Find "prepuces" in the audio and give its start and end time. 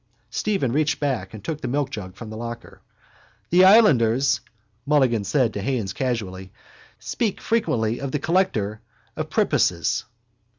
9.29-10.05